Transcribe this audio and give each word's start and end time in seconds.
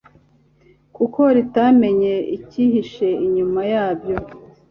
kuko 0.95 1.21
ritamenye 1.35 2.13
icyihishe 2.37 3.07
inyuma 3.25 3.61
yabyo. 3.71 4.17